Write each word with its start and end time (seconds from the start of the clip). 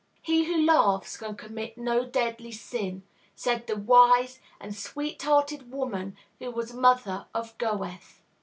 "He 0.23 0.45
who 0.45 0.59
laughs 0.65 1.15
can 1.15 1.35
commit 1.35 1.77
no 1.77 2.03
deadly 2.03 2.51
sin," 2.51 3.03
said 3.35 3.67
the 3.67 3.75
wise 3.77 4.39
and 4.59 4.75
sweet 4.75 5.21
hearted 5.21 5.71
woman 5.71 6.17
who 6.39 6.49
was 6.49 6.73
mother 6.73 7.27
of 7.35 7.55
Goethe. 7.59 8.17